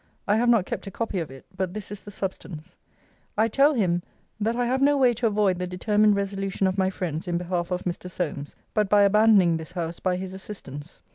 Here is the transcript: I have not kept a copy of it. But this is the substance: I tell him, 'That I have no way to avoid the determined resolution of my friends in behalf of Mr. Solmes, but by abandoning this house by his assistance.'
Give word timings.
I 0.27 0.35
have 0.37 0.49
not 0.49 0.65
kept 0.65 0.87
a 0.87 0.89
copy 0.89 1.19
of 1.19 1.29
it. 1.29 1.45
But 1.55 1.75
this 1.75 1.91
is 1.91 2.01
the 2.01 2.09
substance: 2.09 2.75
I 3.37 3.47
tell 3.47 3.75
him, 3.75 4.01
'That 4.39 4.55
I 4.55 4.65
have 4.65 4.81
no 4.81 4.97
way 4.97 5.13
to 5.13 5.27
avoid 5.27 5.59
the 5.59 5.67
determined 5.67 6.15
resolution 6.15 6.65
of 6.65 6.75
my 6.75 6.89
friends 6.89 7.27
in 7.27 7.37
behalf 7.37 7.69
of 7.69 7.83
Mr. 7.83 8.09
Solmes, 8.09 8.55
but 8.73 8.89
by 8.89 9.03
abandoning 9.03 9.57
this 9.57 9.73
house 9.73 9.99
by 9.99 10.15
his 10.15 10.33
assistance.' 10.33 11.03